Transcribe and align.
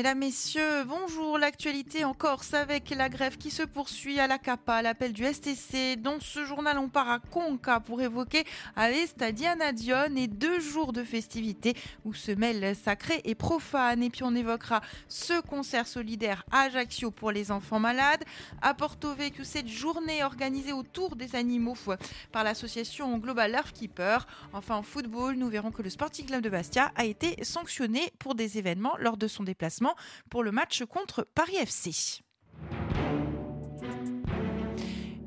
Mesdames, 0.00 0.20
Messieurs, 0.20 0.84
bonjour. 0.86 1.36
L'actualité 1.36 2.06
en 2.06 2.14
Corse 2.14 2.54
avec 2.54 2.88
la 2.88 3.10
grève 3.10 3.36
qui 3.36 3.50
se 3.50 3.62
poursuit 3.62 4.18
à 4.18 4.26
la 4.26 4.38
CAPA, 4.38 4.80
l'appel 4.80 5.12
du 5.12 5.26
STC. 5.26 5.96
Dans 5.96 6.18
ce 6.20 6.42
journal, 6.46 6.78
on 6.78 6.88
part 6.88 7.10
à 7.10 7.18
Conca 7.18 7.80
pour 7.80 8.00
évoquer 8.00 8.44
Avesta 8.76 9.30
Diana 9.30 9.72
Dion 9.72 10.16
et 10.16 10.26
deux 10.26 10.58
jours 10.58 10.94
de 10.94 11.04
festivités 11.04 11.74
où 12.06 12.14
se 12.14 12.32
mêlent 12.32 12.74
sacré 12.74 13.20
et 13.24 13.34
profane. 13.34 14.02
Et 14.02 14.08
puis 14.08 14.22
on 14.22 14.34
évoquera 14.34 14.80
ce 15.06 15.38
concert 15.42 15.86
solidaire 15.86 16.46
à 16.50 16.60
Ajaccio 16.60 17.10
pour 17.10 17.30
les 17.30 17.50
enfants 17.50 17.78
malades, 17.78 18.24
à 18.62 18.72
Porto 18.72 19.12
Vecchio, 19.12 19.44
cette 19.44 19.68
journée 19.68 20.24
organisée 20.24 20.72
autour 20.72 21.14
des 21.14 21.36
animaux 21.36 21.76
par 22.32 22.42
l'association 22.42 23.18
Global 23.18 23.52
Earth 23.52 23.72
Keeper. 23.72 24.26
Enfin, 24.54 24.76
en 24.76 24.82
football, 24.82 25.34
nous 25.34 25.50
verrons 25.50 25.72
que 25.72 25.82
le 25.82 25.90
Sporting 25.90 26.24
Club 26.24 26.40
de 26.40 26.48
Bastia 26.48 26.90
a 26.96 27.04
été 27.04 27.44
sanctionné 27.44 28.10
pour 28.18 28.34
des 28.34 28.56
événements 28.56 28.96
lors 28.98 29.18
de 29.18 29.28
son 29.28 29.44
déplacement 29.44 29.89
pour 30.30 30.42
le 30.42 30.52
match 30.52 30.84
contre 30.84 31.22
Paris 31.22 31.56
FC. 31.56 32.22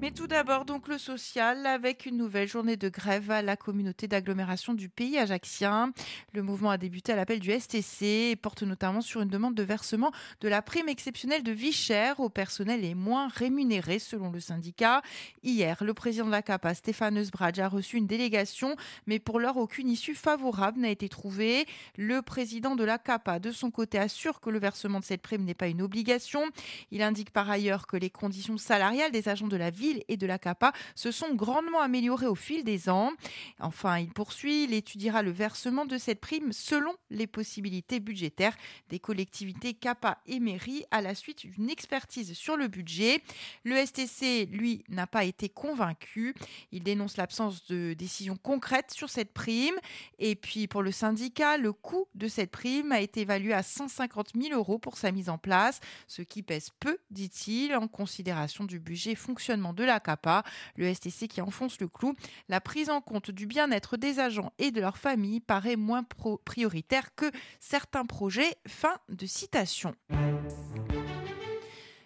Mais 0.03 0.12
tout 0.12 0.27
d'abord, 0.27 0.66
donc 0.66 0.89
le 0.89 0.98
social, 0.98 1.66
avec 1.66 2.05
une 2.05 2.17
nouvelle 2.17 2.49
journée 2.49 2.75
de 2.75 2.89
grève 2.89 3.31
à 3.31 3.41
la 3.41 3.55
communauté 3.55 4.05
d'agglomération 4.05 4.73
du 4.73 4.89
pays 4.89 5.17
ajaxien. 5.17 5.94
Le 6.34 6.44
mouvement 6.44 6.71
a 6.71 6.77
débuté 6.77 7.13
à 7.13 7.16
l'appel 7.16 7.39
du 7.39 7.57
STC 7.57 8.31
et 8.31 8.35
porte 8.35 8.63
notamment 8.63 8.99
sur 8.99 9.21
une 9.21 9.30
demande 9.30 9.55
de 9.55 9.63
versement 9.63 10.11
de 10.41 10.49
la 10.49 10.61
prime 10.61 10.89
exceptionnelle 10.89 11.41
de 11.41 11.53
vie 11.53 11.71
chère 11.71 12.20
au 12.20 12.27
personnel 12.27 12.81
les 12.81 12.95
moins 12.95 13.30
rémunéré, 13.30 13.97
selon 13.97 14.30
le 14.30 14.41
syndicat. 14.41 15.02
Hier, 15.41 15.81
le 15.81 15.94
président 15.94 16.25
de 16.25 16.31
la 16.31 16.41
CAPA, 16.41 16.73
Stéphane 16.73 17.17
Eusbradge, 17.17 17.59
a 17.59 17.69
reçu 17.69 17.95
une 17.95 18.06
délégation, 18.06 18.75
mais 19.08 19.19
pour 19.19 19.39
l'heure, 19.39 19.56
aucune 19.56 19.88
issue 19.88 20.16
favorable 20.16 20.81
n'a 20.81 20.89
été 20.89 21.08
trouvée. 21.08 21.66
Le 21.95 22.22
président 22.22 22.75
de 22.75 22.83
la 22.83 22.97
CAPA, 22.97 23.39
de 23.39 23.53
son 23.53 23.72
côté, 23.72 24.00
assure 24.00 24.41
que 24.41 24.50
le 24.50 24.59
versement 24.59 25.00
de 25.00 25.06
cette 25.06 25.22
prime 25.22 25.45
n'est 25.45 25.53
pas 25.53 25.69
une 25.69 25.81
obligation. 25.81 26.44
Il 26.91 27.02
indique 27.02 27.31
par 27.31 27.50
ailleurs 27.50 27.88
que 27.88 27.95
les 27.95 28.09
conditions 28.09 28.58
salariales 28.58 29.13
des 29.13 29.30
agents 29.30 29.47
de 29.47 29.56
la 29.56 29.69
ville 29.69 29.92
et 30.08 30.17
de 30.17 30.25
la 30.25 30.39
CAPA 30.39 30.73
se 30.95 31.11
sont 31.11 31.36
grandement 31.36 31.81
améliorées 31.81 32.27
au 32.27 32.36
fil 32.36 32.63
des 32.63 32.89
ans. 32.89 33.11
Enfin, 33.59 34.00
il 34.00 34.09
poursuit, 34.09 34.66
il 34.66 34.73
étudiera 34.73 35.22
le 35.22 35.31
versement 35.31 35.85
de 35.85 35.97
cette 35.97 36.19
prime 36.19 36.52
selon 36.52 36.94
les 37.09 37.27
possibilités 37.27 38.00
budgétaires 38.00 38.55
des 38.89 39.00
collectivités 39.00 39.73
CAPA 39.73 40.19
et 40.25 40.39
mairie 40.39 40.85
à 40.91 41.02
la 41.02 41.16
suite 41.16 41.45
d'une 41.45 41.69
expertise 41.69 42.33
sur 42.33 42.58
le 42.58 42.67
budget. 42.67 43.22
Le 43.63 43.75
STC, 43.85 44.47
lui, 44.52 44.83
n'a 44.89 45.08
pas 45.08 45.23
été 45.23 45.50
convaincu. 45.50 46.33
Il 46.72 46.83
dénonce 46.83 47.17
l'absence 47.17 47.66
de 47.67 47.94
décision 47.94 48.35
concrète 48.35 48.91
sur 48.91 49.09
cette 49.09 49.33
prime. 49.33 49.75
Et 50.19 50.35
puis, 50.35 50.67
pour 50.67 50.81
le 50.81 50.91
syndicat, 50.91 51.57
le 51.57 51.73
coût 51.73 52.07
de 52.16 52.28
cette 52.28 52.52
prime 52.52 52.91
a 52.91 53.02
été 53.02 53.22
évalué 53.22 53.53
à 53.53 53.63
150 53.63 54.30
000 54.39 54.53
euros 54.53 54.78
pour 54.78 54.97
sa 54.97 55.11
mise 55.11 55.30
en 55.30 55.38
place, 55.38 55.80
ce 56.07 56.22
qui 56.22 56.44
pèse 56.44 56.69
peu, 56.80 56.97
dit-il, 57.11 57.75
en 57.75 57.88
considération 57.88 58.63
du 58.63 58.80
budget 58.80 59.16
fonctionnement 59.16 59.73
de 59.73 59.83
la 59.86 60.00
CAPA, 60.00 60.44
le 60.76 60.94
STC 60.94 61.28
qui 61.28 61.42
enfonce 61.42 61.80
le 61.80 61.88
clou. 61.88 62.16
La 62.50 62.62
prise 62.62 62.89
en 62.89 63.02
compte 63.02 63.31
du 63.31 63.45
bien-être 63.45 63.98
des 63.98 64.20
agents 64.20 64.52
et 64.58 64.72
de 64.72 64.81
leurs 64.81 64.98
familles 64.98 65.40
paraît 65.40 65.75
moins 65.75 66.06
prioritaire 66.45 67.16
que 67.16 67.31
certains 67.59 68.06
projets. 68.06 68.56
Fin 68.67 68.95
de 69.09 69.25
citation. 69.25 69.95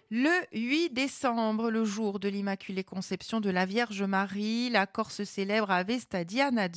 Le 0.10 0.32
8 0.54 0.94
décembre, 0.94 1.70
le 1.70 1.84
jour 1.84 2.22
de 2.22 2.30
l'Immaculée 2.30 2.86
Conception 2.86 3.42
de 3.42 3.50
la 3.50 3.66
Vierge 3.66 4.04
Marie, 4.04 4.70
la 4.70 4.88
Corse 4.88 5.26
célèbre 5.26 5.70
à 5.70 5.84
Diana 5.84 6.70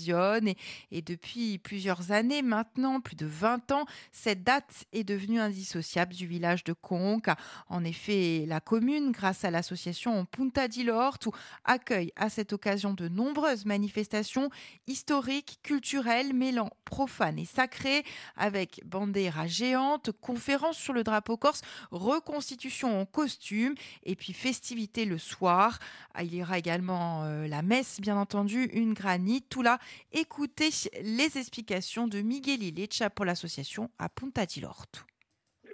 et, 0.90 1.00
depuis 1.00 1.58
plusieurs 1.58 2.10
années 2.10 2.42
maintenant, 2.42 3.00
plus 3.00 3.14
de 3.14 3.26
20 3.26 3.70
ans, 3.70 3.84
cette 4.10 4.42
date 4.42 4.84
est 4.92 5.04
devenue 5.04 5.38
indissociable 5.38 6.12
du 6.12 6.26
village 6.26 6.64
de 6.64 6.72
Conques. 6.72 7.30
En 7.68 7.84
effet, 7.84 8.46
la 8.48 8.58
commune, 8.58 9.12
grâce 9.12 9.44
à 9.44 9.52
l'association 9.52 10.24
Punta 10.24 10.66
di 10.66 10.82
Lorto, 10.82 11.32
accueille 11.62 12.12
à 12.16 12.30
cette 12.30 12.52
occasion 12.52 12.94
de 12.94 13.06
nombreuses 13.06 13.64
manifestations 13.64 14.50
historiques, 14.88 15.60
culturelles, 15.62 16.34
mêlant 16.34 16.70
profane 16.84 17.38
et 17.38 17.46
sacré, 17.46 18.02
avec 18.36 18.80
bandera 18.84 19.46
géante, 19.46 20.10
conférences 20.20 20.78
sur 20.78 20.94
le 20.94 21.04
drapeau 21.04 21.36
corse, 21.36 21.60
reconstitution 21.92 23.00
en 23.00 23.06
costume 23.20 23.74
et 24.04 24.16
puis 24.16 24.32
festivités 24.32 25.04
le 25.04 25.18
soir. 25.18 25.78
Ah, 26.14 26.22
il 26.22 26.34
y 26.34 26.42
aura 26.42 26.56
également 26.58 27.24
euh, 27.24 27.46
la 27.46 27.60
messe, 27.60 28.00
bien 28.00 28.16
entendu, 28.16 28.64
une 28.72 28.94
granite. 28.94 29.44
Tout 29.50 29.62
là, 29.62 29.78
écoutez 30.12 30.70
les 31.02 31.36
explications 31.36 32.08
de 32.08 32.22
Miguel 32.22 32.62
Ilecha 32.62 33.10
pour 33.10 33.26
l'association 33.26 33.90
à 33.98 34.08
Punta 34.08 34.46
di 34.46 34.60
Lorto. 34.62 35.00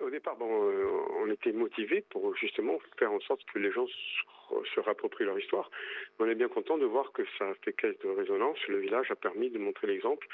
Au 0.01 0.11
départ, 0.11 0.37
bon, 0.37 0.51
euh, 0.51 0.87
on 1.23 1.31
était 1.31 1.53
motivé 1.53 2.05
pour 2.11 2.35
justement 2.37 2.79
faire 2.99 3.13
en 3.13 3.21
sorte 3.21 3.43
que 3.53 3.61
les 3.61 3.71
gens 3.71 3.87
se 4.75 4.81
rapproprient 4.81 5.25
leur 5.25 5.39
histoire. 5.39 5.71
On 6.19 6.29
est 6.29 6.35
bien 6.35 6.49
content 6.49 6.79
de 6.79 6.87
voir 6.87 7.13
que 7.13 7.23
ça 7.39 7.45
a 7.49 7.55
fait 7.65 7.73
caisse 7.73 7.99
de 8.05 8.09
résonance. 8.09 8.59
Le 8.69 8.79
village 8.79 9.11
a 9.11 9.17
permis 9.17 9.51
de 9.51 9.59
montrer 9.59 9.87
l'exemple 9.87 10.27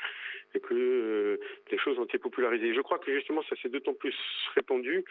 et 0.54 0.60
que 0.60 0.74
euh, 0.74 1.40
les 1.70 1.78
choses 1.78 1.98
ont 1.98 2.04
été 2.04 2.18
popularisées. 2.18 2.74
Je 2.74 2.80
crois 2.80 2.98
que 2.98 3.12
justement 3.14 3.42
ça 3.48 3.56
s'est 3.56 3.68
d'autant 3.68 3.94
plus 3.94 4.14
répandu 4.54 5.04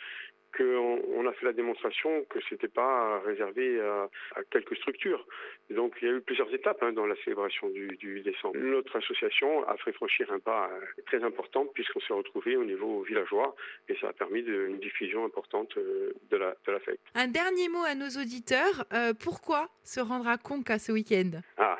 qu'on 0.55 1.01
on 1.15 1.27
a 1.27 1.33
fait 1.33 1.45
la 1.45 1.53
démonstration 1.53 2.25
que 2.29 2.39
c'était 2.49 2.67
pas 2.67 3.19
réservé 3.21 3.79
à, 3.79 4.09
quelques 4.51 4.75
structures. 4.77 5.25
donc 5.69 5.95
il 6.01 6.07
y 6.07 6.11
a 6.11 6.13
eu 6.15 6.21
plusieurs 6.21 6.53
étapes 6.53 6.81
hein, 6.81 6.91
dans 6.91 7.05
la 7.05 7.15
célébration 7.23 7.69
du, 7.69 7.97
du, 7.97 8.21
décembre. 8.21 8.57
Notre 8.57 8.97
association 8.97 9.67
a 9.67 9.77
fait 9.77 9.93
franchir 9.93 10.31
un 10.31 10.39
pas 10.39 10.69
euh, 10.69 11.01
très 11.05 11.23
important 11.23 11.65
puisqu'on 11.73 11.99
s'est 12.01 12.13
retrouvé 12.13 12.55
au 12.57 12.65
niveau 12.65 13.03
villageois 13.03 13.55
et 13.87 13.95
ça 13.99 14.09
a 14.09 14.13
permis 14.13 14.43
de, 14.43 14.67
une 14.69 14.79
diffusion 14.79 15.25
importante 15.25 15.75
euh, 15.77 16.13
de 16.29 16.37
la, 16.37 16.55
de 16.65 16.71
la 16.71 16.79
fête. 16.79 16.99
Un 17.15 17.27
dernier 17.27 17.69
mot 17.69 17.83
à 17.85 17.95
nos 17.95 18.09
auditeurs. 18.09 18.85
Euh, 18.93 19.13
pourquoi 19.13 19.69
se 19.83 19.99
rendre 19.99 20.27
à 20.27 20.37
Conca 20.37 20.79
ce 20.79 20.91
week-end? 20.91 21.41
Ah, 21.57 21.79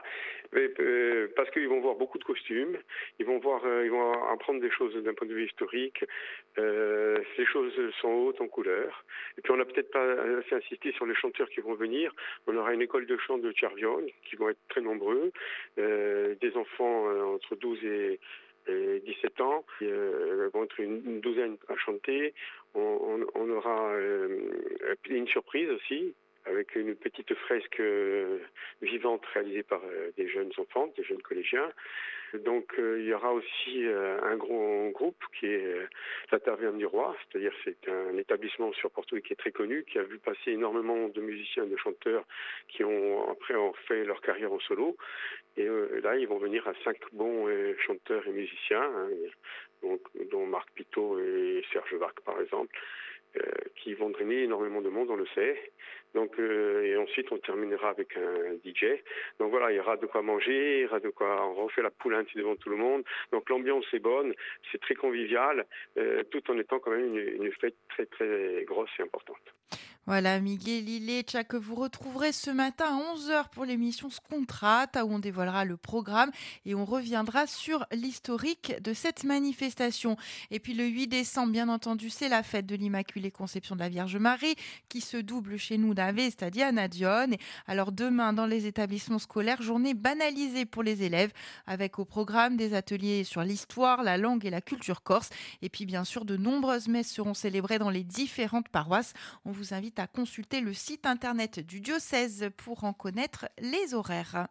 parce 1.36 1.50
qu'ils 1.52 1.68
vont 1.70 1.80
voir 1.80 1.96
beaucoup 1.96 2.18
de 2.18 2.24
costumes, 2.24 2.78
ils 3.20 3.26
vont 3.26 3.40
voir, 3.40 3.62
euh, 3.66 3.86
ils 3.86 3.92
vont 3.92 4.12
apprendre 4.30 4.60
des 4.60 4.72
choses 4.72 4.94
d'un 4.96 5.14
point 5.14 5.28
de 5.28 5.34
vue 5.34 5.46
historique. 5.46 6.04
Euh, 6.58 7.18
ces 7.38 7.46
choses 7.46 7.74
sont 8.02 8.10
hautes 8.10 8.42
en 8.42 8.48
couleur. 8.48 9.06
Et 9.38 9.42
puis 9.42 9.52
on 9.54 9.58
n'a 9.58 9.66
peut-être 9.66 9.92
pas 9.92 10.12
assez 10.40 10.56
insisté 10.56 10.92
sur 10.94 11.06
les 11.06 11.16
chanteurs 11.16 11.50
qui 11.50 11.62
vont 11.62 11.76
venir. 11.76 12.14
On 12.48 12.58
aura 12.58 12.74
une 12.74 12.82
école 12.82 13.06
de 13.06 13.18
chant 13.18 13.38
de 13.38 13.52
Tchervion 13.52 14.02
qui 14.26 14.36
vont 14.36 14.50
être 14.50 14.60
très 14.70 14.82
nombreux, 14.82 15.32
euh, 15.80 16.36
des 16.42 16.56
enfants 16.58 17.08
euh, 17.10 17.24
entre 17.24 17.56
12 17.56 17.84
et 17.86 18.20
17 18.68 19.42
ans, 19.42 19.66
euh, 19.82 20.50
vont 20.54 20.64
être 20.66 20.80
une, 20.80 21.20
douzaine 21.20 21.58
à 21.68 21.76
chanter. 21.78 22.34
On, 22.76 22.80
on, 23.36 23.42
on 23.42 23.50
aura 23.50 23.96
une 25.10 25.28
surprise 25.28 25.70
aussi, 25.72 26.14
avec 26.46 26.76
une 26.76 26.96
petite 26.96 27.34
fresque 27.36 27.80
euh, 27.80 28.40
vivante 28.82 29.26
réalisée 29.34 29.64
par 29.64 29.82
euh, 29.84 30.12
des 30.18 30.28
jeunes 30.28 30.52
enfants, 30.58 30.92
des 30.98 31.04
jeunes 31.04 31.22
collégiens. 31.22 31.72
Donc 32.46 32.74
euh, 32.80 33.00
il 33.00 33.08
y 33.08 33.14
aura 33.14 33.34
aussi 33.34 33.86
un 34.24 34.38
gros 34.38 34.90
groupe 34.92 35.22
qui 35.38 35.48
est 35.48 35.76
la 36.32 36.40
Taverne 36.40 36.78
du 36.78 36.86
Roi, 36.86 37.14
c'est-à-dire 37.20 37.52
c'est 37.66 37.90
un 37.90 38.18
établissement 38.18 38.72
sur 38.72 38.90
Porto 38.90 39.20
qui 39.20 39.34
est 39.34 39.36
très 39.36 39.52
connu, 39.52 39.84
qui 39.84 40.00
a 40.00 40.04
vu 40.04 40.18
passer 40.18 40.52
énormément 40.52 41.10
de 41.10 41.20
musiciens, 41.20 41.66
de 41.66 41.76
chanteurs 41.76 42.24
qui 42.70 42.86
ont 42.86 43.30
après 43.30 43.56
ont 43.56 43.74
fait 43.86 44.06
leur 44.06 44.22
carrière 44.22 44.54
en 44.54 44.62
solo. 44.62 44.96
Et 45.58 45.68
là 46.02 46.16
ils 46.16 46.28
vont 46.28 46.38
venir 46.38 46.66
à 46.70 46.74
cinq 46.86 47.00
bons 47.12 47.50
chanteurs 47.86 48.26
et 48.26 48.32
musiciens, 48.32 48.82
hein, 48.82 49.10
dont 50.32 50.46
Marc 50.46 50.72
Pitot 50.72 51.20
et 51.20 51.66
Serge 51.74 51.96
Vac 51.96 52.18
par 52.22 52.40
exemple. 52.40 52.74
Qui 53.76 53.94
vont 53.94 54.10
drainer 54.10 54.44
énormément 54.44 54.82
de 54.82 54.90
monde, 54.90 55.10
on 55.10 55.16
le 55.16 55.28
sait. 55.34 55.72
Donc, 56.14 56.38
euh, 56.40 56.84
et 56.84 56.98
ensuite, 56.98 57.32
on 57.32 57.38
terminera 57.38 57.90
avec 57.90 58.18
un 58.18 58.56
DJ. 58.66 59.02
Donc 59.40 59.52
voilà, 59.52 59.72
il 59.72 59.78
y 59.78 59.80
aura 59.80 59.98
de 59.98 60.06
quoi 60.06 60.22
manger, 60.22 60.80
il 60.80 60.82
y 60.82 60.86
aura 60.86 61.00
de 61.00 61.10
quoi, 61.10 61.48
on 61.48 61.54
refait 61.54 61.82
la 61.82 61.92
poulinte 61.92 62.28
devant 62.36 62.56
tout 62.56 62.70
le 62.70 62.76
monde. 62.76 63.04
Donc 63.32 63.50
l'ambiance 63.50 63.86
est 63.94 64.00
bonne, 64.00 64.34
c'est 64.72 64.82
très 64.82 64.96
convivial, 64.96 65.66
euh, 65.98 66.24
tout 66.32 66.52
en 66.52 66.58
étant 66.58 66.80
quand 66.80 66.92
même 66.92 67.16
une, 67.16 67.44
une 67.44 67.52
fête 67.54 67.76
très 67.90 68.06
très 68.06 68.64
grosse 68.66 68.90
et 69.00 69.04
importante. 69.04 69.38
Voilà, 70.08 70.40
Miguel 70.40 70.90
Ilecha, 70.90 71.44
que 71.44 71.58
vous 71.58 71.76
retrouverez 71.76 72.32
ce 72.32 72.50
matin 72.50 72.86
à 72.86 73.16
11h 73.16 73.50
pour 73.52 73.66
l'émission 73.66 74.10
Scontrata, 74.10 75.06
où 75.06 75.14
on 75.14 75.20
dévoilera 75.20 75.64
le 75.64 75.78
programme 75.78 76.32
et 76.66 76.74
on 76.74 76.86
reviendra 76.86 77.46
sur 77.46 77.86
l'historique 77.92 78.74
de 78.82 78.96
cette 78.96 79.24
manifestation. 79.24 80.18
Et 80.50 80.60
puis 80.60 80.74
le 80.74 80.86
8 80.86 81.06
décembre, 81.06 81.54
bien 81.54 81.70
entendu, 81.70 82.10
c'est 82.10 82.30
la 82.30 82.42
fête 82.42 82.66
de 82.66 82.76
l'Immaculée 82.76 83.30
Conception 83.30 83.76
de 83.76 83.82
la 83.82 83.90
Vierge 83.90 84.18
Marie, 84.18 84.56
qui 84.90 85.02
se 85.02 85.18
double 85.18 85.58
chez 85.58 85.78
nous 85.78 85.94
d'Ave, 85.94 86.18
c'est-à-dire 86.18 86.66
à 86.66 86.72
Nadion. 86.72 87.28
Alors 87.68 87.92
demain, 87.92 88.34
dans 88.34 88.48
les 88.48 88.66
établissements 88.66 89.20
scolaires, 89.20 89.62
journée 89.62 89.94
banalisée 89.94 90.66
pour 90.66 90.82
les 90.82 91.04
élèves, 91.04 91.32
avec 91.68 92.00
au 92.00 92.06
programme 92.06 92.58
des 92.58 92.74
ateliers 92.74 93.24
sur 93.24 93.44
l'histoire, 93.44 94.02
la 94.02 94.18
langue 94.18 94.48
et 94.48 94.50
la 94.50 94.62
culture 94.62 95.04
corse. 95.04 95.30
Et 95.62 95.70
puis 95.70 95.86
bien 95.86 96.06
sûr, 96.06 96.26
de 96.26 96.38
nombreuses 96.38 96.88
messes 96.88 97.12
seront 97.12 97.36
célébrées 97.36 97.78
dans 97.78 97.92
les 97.92 98.04
différentes 98.04 98.70
paroisses. 98.70 99.14
On 99.46 99.52
vous 99.52 99.76
invite 99.76 99.91
à 99.98 100.08
consulter 100.08 100.62
le 100.62 100.74
site 100.74 101.06
internet 101.06 101.60
du 101.60 101.82
diocèse 101.82 102.50
pour 102.58 102.84
en 102.84 102.94
connaître 102.94 103.48
les 103.60 103.94
horaires. 103.94 104.48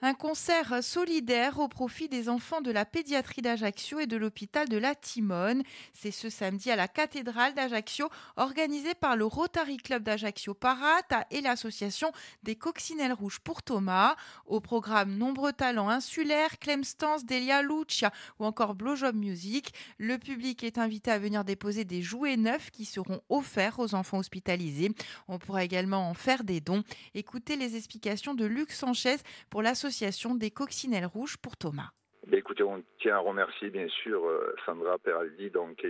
Un 0.00 0.14
concert 0.14 0.84
solidaire 0.84 1.58
au 1.58 1.66
profit 1.66 2.08
des 2.08 2.28
enfants 2.28 2.60
de 2.60 2.70
la 2.70 2.84
pédiatrie 2.84 3.42
d'Ajaccio 3.42 3.98
et 3.98 4.06
de 4.06 4.16
l'hôpital 4.16 4.68
de 4.68 4.76
la 4.76 4.94
Timone. 4.94 5.64
C'est 5.92 6.12
ce 6.12 6.30
samedi 6.30 6.70
à 6.70 6.76
la 6.76 6.86
cathédrale 6.86 7.52
d'Ajaccio, 7.54 8.08
organisé 8.36 8.94
par 8.94 9.16
le 9.16 9.24
Rotary 9.24 9.76
Club 9.76 10.04
d'Ajaccio 10.04 10.54
Parata 10.54 11.26
et 11.32 11.40
l'association 11.40 12.12
des 12.44 12.54
Coccinelles 12.54 13.12
Rouges 13.12 13.40
pour 13.40 13.64
Thomas. 13.64 14.14
Au 14.46 14.60
programme 14.60 15.16
nombreux 15.16 15.52
talents 15.52 15.88
insulaires, 15.88 16.60
Clem 16.60 16.84
Stance, 16.84 17.26
Delia 17.26 17.62
Lucia 17.62 18.12
ou 18.38 18.44
encore 18.44 18.76
Blowjob 18.76 19.16
Music. 19.16 19.74
Le 19.98 20.16
public 20.16 20.62
est 20.62 20.78
invité 20.78 21.10
à 21.10 21.18
venir 21.18 21.42
déposer 21.42 21.84
des 21.84 22.02
jouets 22.02 22.36
neufs 22.36 22.70
qui 22.70 22.84
seront 22.84 23.20
offerts 23.30 23.80
aux 23.80 23.96
enfants 23.96 24.18
hospitalisés. 24.18 24.92
On 25.26 25.40
pourra 25.40 25.64
également 25.64 26.08
en 26.08 26.14
faire 26.14 26.44
des 26.44 26.60
dons. 26.60 26.84
Écoutez 27.14 27.56
les 27.56 27.74
explications 27.74 28.34
de 28.34 28.44
Luc 28.44 28.70
Sanchez 28.70 29.16
pour 29.50 29.60
l'association 29.60 29.87
des 30.34 30.50
coccinelles 30.50 31.06
rouges 31.06 31.36
pour 31.36 31.56
Thomas. 31.56 31.90
Ben, 32.26 32.40
écoutez, 32.40 32.62
on 32.62 32.82
tient 33.00 33.14
à 33.14 33.20
remercier 33.20 33.70
bien 33.70 33.88
sûr 33.88 34.22
euh, 34.26 34.54
Sandra 34.66 34.98
Peraldi, 34.98 35.48
donc, 35.48 35.82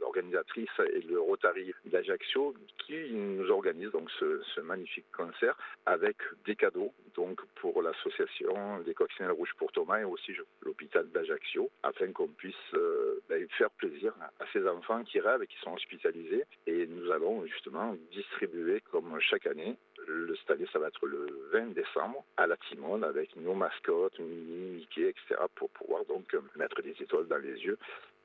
l'organisatrice, 0.00 0.70
et 0.94 1.00
le 1.00 1.20
Rotary 1.20 1.72
d'Ajaccio, 1.86 2.54
qui 2.78 3.12
nous 3.12 3.50
organise 3.50 3.90
donc 3.90 4.08
ce, 4.20 4.60
magnifique 4.60 5.10
concert 5.10 5.56
avec 5.84 6.16
des 6.46 6.54
cadeaux, 6.54 6.92
donc 7.16 7.40
pour 7.56 7.82
l'association 7.82 8.78
des 8.86 8.94
coccinelles 8.94 9.32
rouges 9.32 9.54
pour 9.58 9.72
Thomas 9.72 9.98
et 9.98 10.04
aussi 10.04 10.32
l'hôpital 10.64 11.08
d'Ajaccio, 11.10 11.68
afin 11.82 12.12
qu'on 12.12 12.28
puisse 12.28 12.54
euh, 12.74 13.20
ben, 13.28 13.44
faire 13.58 13.70
plaisir 13.70 14.14
à 14.38 14.44
ces 14.52 14.64
enfants 14.68 15.02
qui 15.02 15.18
rêvent 15.18 15.42
et 15.42 15.48
qui 15.48 15.58
sont 15.64 15.72
hospitalisés. 15.72 16.44
Et 16.68 16.86
nous 16.86 17.10
allons 17.10 17.44
justement 17.46 17.96
distribuer, 18.12 18.82
comme 18.92 19.18
chaque 19.18 19.48
année, 19.48 19.76
le 20.06 20.36
stade, 20.36 20.64
ça 20.72 20.78
va 20.78 20.88
être 20.88 21.06
le 21.06 21.48
20 21.52 21.74
décembre 21.74 22.24
à 22.36 22.46
la 22.46 22.56
Timone 22.56 23.04
avec 23.04 23.34
nos 23.36 23.54
mascottes, 23.54 24.18
Minnie, 24.18 24.76
Mickey, 24.76 25.08
etc. 25.08 25.40
pour 25.54 25.70
pouvoir 25.70 26.04
donc 26.06 26.34
mettre 26.56 26.82
des 26.82 26.94
étoiles 27.00 27.26
dans 27.26 27.38
les 27.38 27.58
yeux. 27.60 27.78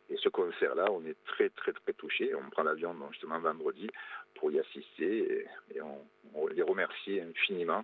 Et 0.10 0.18
ce 0.18 0.30
concert-là, 0.30 0.86
on 0.92 1.06
est 1.06 1.18
très 1.26 1.50
très 1.50 1.74
très 1.74 1.94
touchés. 1.94 2.34
On 2.34 2.50
prend 2.50 2.64
l'avion 2.64 2.96
justement 3.12 3.40
vendredi 3.40 3.90
pour 4.36 4.52
y 4.52 4.60
assister 4.60 5.46
et, 5.74 5.82
on, 5.82 6.48
les 6.48 6.62
remercie 6.62 7.20
infiniment 7.20 7.84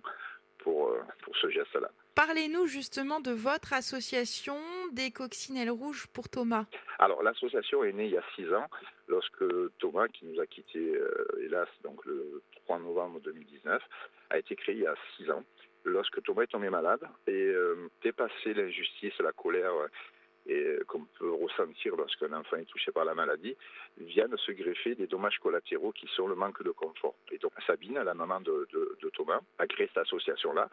pour, 0.58 0.88
euh, 0.88 1.00
pour 1.22 1.36
ce 1.36 1.50
geste-là. 1.50 1.90
Parlez-nous 2.14 2.66
justement 2.66 3.20
de 3.20 3.32
votre 3.32 3.72
association 3.72 4.56
des 4.92 5.10
coccinelles 5.10 5.70
rouges 5.70 6.06
pour 6.12 6.28
Thomas. 6.28 6.66
Alors 6.98 7.22
l'association 7.22 7.84
est 7.84 7.92
née 7.92 8.06
il 8.06 8.12
y 8.12 8.16
a 8.16 8.24
six 8.36 8.52
ans 8.54 8.68
lorsque 9.08 9.44
Thomas, 9.78 10.08
qui 10.08 10.26
nous 10.26 10.40
a 10.40 10.46
quittés 10.46 10.96
euh, 10.96 11.26
hélas 11.40 11.68
donc 11.82 12.04
le 12.06 12.42
3 12.64 12.78
novembre 12.78 13.20
2019, 13.20 13.82
a 14.30 14.38
été 14.38 14.56
créé 14.56 14.74
il 14.74 14.82
y 14.82 14.86
a 14.86 14.94
six 15.16 15.30
ans. 15.30 15.44
Lorsque 15.84 16.22
Thomas 16.22 16.42
est 16.42 16.48
tombé 16.48 16.70
malade 16.70 17.02
et 17.26 17.32
euh, 17.32 17.88
dépassé 18.02 18.54
l'injustice, 18.54 19.18
la 19.18 19.32
colère 19.32 19.72
euh, 20.48 20.82
qu'on 20.86 21.04
peut 21.18 21.30
ressentir 21.30 21.96
lorsqu'un 21.96 22.32
enfant 22.32 22.56
est 22.56 22.64
touché 22.64 22.90
par 22.90 23.04
la 23.04 23.14
maladie, 23.14 23.56
viennent 23.98 24.36
se 24.36 24.52
greffer 24.52 24.94
des 24.94 25.06
dommages 25.06 25.38
collatéraux 25.38 25.92
qui 25.92 26.06
sont 26.16 26.26
le 26.26 26.34
manque 26.34 26.62
de 26.62 26.70
confort. 26.70 27.16
Et 27.30 27.38
donc 27.38 27.52
Sabine, 27.66 27.98
la 28.02 28.14
maman 28.14 28.40
de, 28.40 28.66
de 28.72 29.10
Thomas, 29.10 29.40
a 29.58 29.66
créé 29.66 29.86
cette 29.88 30.04
association-là 30.04 30.68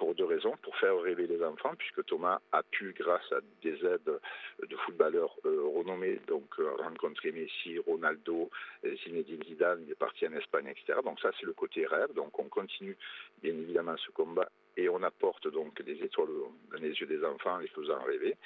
pour 0.00 0.14
deux 0.14 0.24
raisons. 0.24 0.56
Pour 0.62 0.74
faire 0.78 0.98
rêver 0.98 1.26
les 1.26 1.44
enfants, 1.44 1.74
puisque 1.78 2.04
Thomas 2.06 2.40
a 2.52 2.62
pu, 2.62 2.94
grâce 2.98 3.30
à 3.32 3.40
des 3.62 3.76
aides 3.84 4.18
de 4.66 4.76
footballeurs 4.78 5.36
euh, 5.44 5.62
renommés, 5.76 6.18
donc 6.26 6.48
euh, 6.58 6.70
rencontrer 6.76 7.30
Messi, 7.32 7.78
Ronaldo, 7.78 8.50
euh, 8.84 8.96
Zinedine 9.04 9.44
Zidane, 9.44 9.82
il 9.84 9.92
est 9.92 9.98
parti 10.06 10.26
en 10.26 10.32
Espagne, 10.32 10.68
etc. 10.68 10.98
Donc 11.04 11.20
ça, 11.20 11.30
c'est 11.38 11.44
le 11.44 11.52
côté 11.52 11.86
rêve. 11.86 12.14
Donc 12.14 12.38
on 12.38 12.48
continue 12.48 12.96
bien 13.42 13.52
évidemment 13.52 13.96
ce 13.98 14.10
combat 14.10 14.48
et 14.76 14.88
on 14.88 15.02
apporte 15.02 15.46
donc 15.52 15.82
des 15.82 16.02
étoiles 16.02 16.28
dans 16.72 16.78
les 16.78 16.94
yeux 16.94 17.06
des 17.06 17.22
enfants, 17.22 17.58
les 17.58 17.68
faisant 17.68 18.02
rêver. 18.02 18.36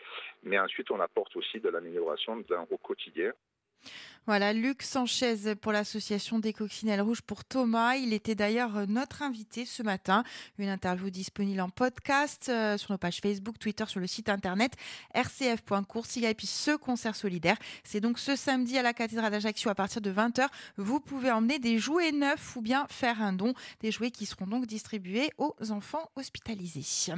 Mais 0.43 0.59
ensuite, 0.59 0.91
on 0.91 0.99
apporte 0.99 1.37
aussi 1.37 1.61
de 1.61 1.69
l'amélioration 1.69 2.43
au 2.71 2.79
quotidien. 2.79 3.33
Voilà, 4.27 4.55
Luc 4.55 4.83
Sanchez 4.83 5.55
pour 5.61 5.71
l'association 5.71 6.39
des 6.39 6.55
coccinelles 6.55 7.03
rouges 7.03 7.21
pour 7.21 7.45
Thomas. 7.45 7.97
Il 7.97 8.15
était 8.15 8.35
d'ailleurs 8.35 8.75
euh, 8.75 8.87
notre 8.87 9.21
invité 9.21 9.67
ce 9.67 9.83
matin. 9.83 10.25
Une 10.59 10.71
interview 10.71 11.11
disponible 11.11 11.61
en 11.61 11.69
podcast 11.69 12.47
euh, 12.49 12.79
sur 12.79 12.93
nos 12.93 12.97
pages 12.97 13.21
Facebook, 13.21 13.59
Twitter, 13.59 13.85
sur 13.87 14.01
le 14.01 14.07
site 14.07 14.31
internet 14.31 14.73
rcf.cours. 15.15 16.07
Et 16.23 16.35
puis 16.35 16.47
ce 16.47 16.75
concert 16.75 17.15
solidaire, 17.15 17.59
c'est 17.83 18.01
donc 18.01 18.19
ce 18.19 18.35
samedi 18.35 18.79
à 18.79 18.83
la 18.83 18.95
cathédrale 18.95 19.31
d'Ajaccio 19.31 19.69
à 19.69 19.75
partir 19.75 20.01
de 20.01 20.11
20h. 20.11 20.47
Vous 20.79 21.01
pouvez 21.01 21.31
emmener 21.31 21.59
des 21.59 21.79
jouets 21.79 22.13
neufs 22.13 22.57
ou 22.57 22.63
bien 22.63 22.87
faire 22.89 23.21
un 23.21 23.35
don. 23.35 23.53
Des 23.81 23.91
jouets 23.91 24.11
qui 24.11 24.25
seront 24.25 24.47
donc 24.47 24.67
distribués 24.67 25.33
aux 25.37 25.55
enfants 25.69 26.11
hospitalisés. 26.17 27.13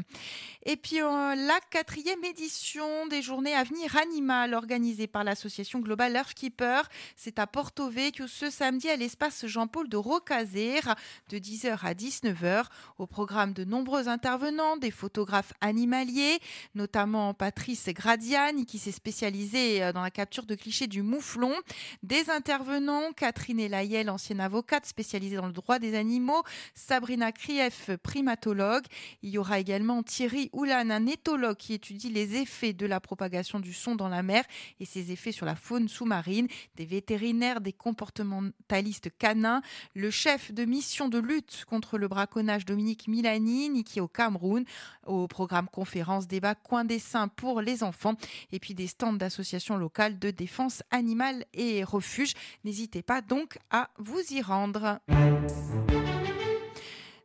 Et 0.64 0.76
puis 0.76 1.00
euh, 1.00 1.36
la 1.36 1.60
quatrième 1.70 2.24
édition 2.24 3.06
des 3.06 3.22
journées 3.22 3.54
Avenir 3.54 3.96
Animal 3.96 4.54
organisée 4.54 5.06
par 5.06 5.22
l'association 5.22 5.78
Global 5.78 6.16
Earth 6.16 6.34
C'est 7.16 7.38
à 7.38 7.46
Porto 7.46 7.88
Vecchio 7.90 8.26
ce 8.26 8.50
samedi 8.50 8.88
à 8.88 8.96
l'espace 8.96 9.46
Jean-Paul 9.46 9.88
de 9.88 9.96
Rocaser 9.96 10.80
de 11.28 11.38
10h 11.38 11.78
à 11.82 11.94
19h. 11.94 12.64
Au 12.98 13.06
programme 13.06 13.52
de 13.52 13.64
nombreux 13.64 14.08
intervenants, 14.08 14.76
des 14.76 14.90
photographes 14.90 15.52
animaliers, 15.60 16.38
notamment 16.74 17.34
Patrice 17.34 17.88
Gradiani 17.88 18.64
qui 18.64 18.78
s'est 18.78 18.92
spécialisé 18.92 19.82
euh, 19.82 19.92
dans 19.92 20.02
la 20.02 20.10
capture 20.10 20.46
de 20.46 20.54
clichés 20.54 20.86
du 20.86 21.02
mouflon. 21.02 21.52
Des 22.02 22.30
intervenants, 22.30 23.12
Catherine 23.12 23.60
Elayel, 23.60 24.08
ancienne 24.08 24.40
avocate 24.40 24.86
spécialisée 24.86 25.36
dans 25.36 25.46
le 25.46 25.52
droit 25.52 25.78
des 25.78 25.94
animaux, 25.94 26.42
Sabrina 26.74 27.32
Krief, 27.32 27.90
primatologue. 28.02 28.84
Il 29.22 29.30
y 29.30 29.38
aura 29.38 29.58
également 29.58 30.02
Thierry 30.02 30.50
Oulan, 30.52 30.90
un 30.90 31.06
éthologue 31.06 31.56
qui 31.56 31.74
étudie 31.74 32.10
les 32.10 32.36
effets 32.36 32.72
de 32.72 32.86
la 32.86 33.00
propagation 33.00 33.60
du 33.60 33.72
son 33.72 33.94
dans 33.94 34.08
la 34.08 34.22
mer 34.22 34.44
et 34.80 34.84
ses 34.84 35.12
effets 35.12 35.32
sur 35.32 35.46
la 35.46 35.56
faune 35.56 35.88
sous-marine. 35.88 36.35
Des 36.76 36.84
vétérinaires, 36.84 37.60
des 37.60 37.72
comportementalistes 37.72 39.10
canins, 39.18 39.62
le 39.94 40.10
chef 40.10 40.52
de 40.52 40.64
mission 40.64 41.08
de 41.08 41.18
lutte 41.18 41.64
contre 41.66 41.98
le 41.98 42.08
braconnage 42.08 42.64
Dominique 42.64 43.08
Milani, 43.08 43.84
qui 43.84 43.98
est 43.98 44.02
au 44.02 44.08
Cameroun, 44.08 44.64
au 45.06 45.26
programme 45.28 45.68
conférence, 45.68 46.26
débat, 46.26 46.54
coin 46.54 46.84
dessin 46.84 47.28
pour 47.28 47.60
les 47.60 47.82
enfants, 47.82 48.14
et 48.52 48.58
puis 48.58 48.74
des 48.74 48.86
stands 48.86 49.12
d'associations 49.12 49.76
locales 49.76 50.18
de 50.18 50.30
défense 50.30 50.82
animale 50.90 51.44
et 51.54 51.84
refuge. 51.84 52.34
N'hésitez 52.64 53.02
pas 53.02 53.22
donc 53.22 53.58
à 53.70 53.90
vous 53.98 54.20
y 54.30 54.42
rendre. 54.42 54.98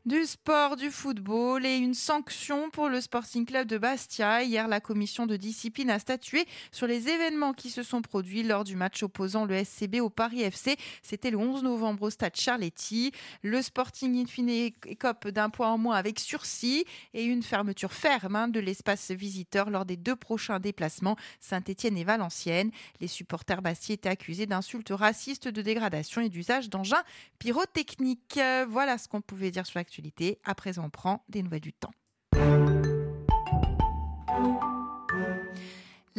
Du 0.07 0.25
sport, 0.25 0.77
du 0.77 0.89
football 0.89 1.63
et 1.63 1.77
une 1.77 1.93
sanction 1.93 2.71
pour 2.71 2.89
le 2.89 2.99
Sporting 3.01 3.45
Club 3.45 3.67
de 3.67 3.77
Bastia. 3.77 4.41
Hier, 4.41 4.67
la 4.67 4.79
commission 4.79 5.27
de 5.27 5.37
discipline 5.37 5.91
a 5.91 5.99
statué 5.99 6.47
sur 6.71 6.87
les 6.87 7.07
événements 7.07 7.53
qui 7.53 7.69
se 7.69 7.83
sont 7.83 8.01
produits 8.01 8.41
lors 8.41 8.63
du 8.63 8.75
match 8.75 9.03
opposant 9.03 9.45
le 9.45 9.63
SCB 9.63 10.01
au 10.01 10.09
Paris 10.09 10.41
FC. 10.41 10.75
C'était 11.03 11.29
le 11.29 11.37
11 11.37 11.61
novembre 11.61 12.01
au 12.01 12.09
stade 12.09 12.35
Charletti. 12.35 13.11
Le 13.43 13.61
Sporting 13.61 14.19
Infine 14.19 14.49
écope 14.49 15.27
d'un 15.27 15.51
point 15.51 15.69
en 15.69 15.77
moins 15.77 15.97
avec 15.97 16.19
sursis 16.19 16.83
et 17.13 17.23
une 17.23 17.43
fermeture 17.43 17.93
ferme 17.93 18.35
hein, 18.35 18.47
de 18.47 18.59
l'espace 18.59 19.11
visiteur 19.11 19.69
lors 19.69 19.85
des 19.85 19.97
deux 19.97 20.15
prochains 20.15 20.59
déplacements 20.59 21.15
Saint-Etienne 21.39 21.99
et 21.99 22.03
Valenciennes. 22.03 22.71
Les 23.01 23.07
supporters 23.07 23.61
bastiais 23.61 23.93
étaient 23.93 24.09
accusés 24.09 24.47
d'insultes 24.47 24.89
racistes, 24.89 25.47
de 25.47 25.61
dégradation 25.61 26.21
et 26.21 26.29
d'usage 26.29 26.71
d'engins 26.71 27.03
pyrotechniques. 27.37 28.39
Voilà 28.67 28.97
ce 28.97 29.07
qu'on 29.07 29.21
pouvait 29.21 29.51
dire 29.51 29.67
sur 29.67 29.79
à 30.43 30.55
présent, 30.55 30.85
on 30.85 30.89
prend 30.89 31.23
des 31.29 31.43
nouvelles 31.43 31.61
du 31.61 31.73
temps. 31.73 31.91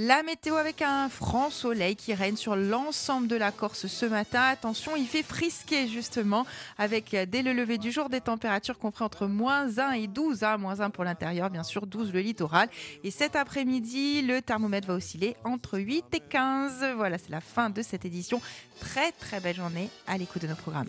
La 0.05 0.25
météo 0.25 0.57
avec 0.57 0.83
un 0.83 1.09
franc 1.09 1.49
soleil 1.51 1.95
qui 1.95 2.13
règne 2.13 2.35
sur 2.35 2.57
l'ensemble 2.57 3.29
de 3.29 3.37
la 3.37 3.53
Corse 3.53 3.87
ce 3.87 4.05
matin. 4.05 4.43
Attention, 4.43 4.97
il 4.97 5.07
fait 5.07 5.23
frisquer 5.23 5.87
justement 5.87 6.45
avec 6.77 7.15
dès 7.31 7.43
le 7.43 7.53
lever 7.53 7.79
du 7.79 7.93
jour 7.93 8.09
des 8.09 8.21
températures 8.21 8.81
compris 8.81 9.05
entre 9.05 9.29
moins 9.29 9.79
1 9.79 9.93
et 9.93 10.09
12. 10.09 10.43
Hein, 10.43 10.57
moins 10.57 10.81
1 10.81 10.91
pour 10.91 11.05
l'intérieur, 11.05 11.51
bien 11.51 11.63
sûr, 11.63 11.87
12 11.87 12.13
le 12.13 12.19
littoral. 12.19 12.69
Et 13.05 13.13
cet 13.13 13.37
après-midi, 13.37 14.23
le 14.23 14.43
thermomètre 14.43 14.89
va 14.89 14.95
osciller 14.95 15.37
entre 15.45 15.79
8 15.79 16.07
et 16.15 16.19
15. 16.19 16.85
Voilà, 16.97 17.17
c'est 17.17 17.31
la 17.31 17.41
fin 17.41 17.71
de 17.71 17.81
cette 17.81 18.05
édition. 18.05 18.41
Très 18.81 19.13
très 19.13 19.39
belle 19.39 19.55
journée 19.55 19.89
à 20.09 20.19
l'écoute 20.19 20.43
de 20.43 20.49
nos 20.49 20.57
programmes. 20.57 20.89